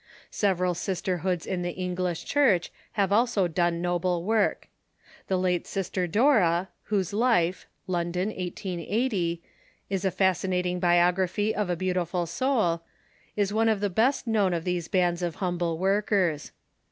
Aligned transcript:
Several 0.31 0.73
sisterhoods 0.73 1.45
in 1.45 1.61
the 1.61 1.73
English 1.73 2.25
Church 2.25 2.71
have 2.93 3.11
also 3.11 3.47
done 3.47 3.83
noble 3.83 4.23
work. 4.23 4.67
The 5.27 5.37
late 5.37 5.67
Sister 5.67 6.07
Dora, 6.07 6.69
whose 6.85 7.13
life 7.13 7.67
(London, 7.85 8.29
1880) 8.29 9.43
is 9.91 10.03
a 10.03 10.09
fascinating 10.09 10.79
biography 10.79 11.53
of 11.53 11.69
a 11.69 11.75
beautiful 11.75 12.25
soul, 12.25 12.81
is 13.35 13.53
one 13.53 13.69
of 13.69 13.79
the 13.79 13.91
best 13.91 14.25
known 14.25 14.55
of 14.55 14.63
these 14.63 14.87
bands 14.87 15.21
of 15.21 15.35
humble 15.35 15.77
workers. 15.77 16.51